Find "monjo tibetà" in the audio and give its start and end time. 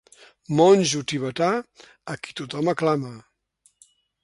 0.59-1.51